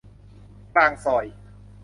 [0.75, 1.25] กลางซอย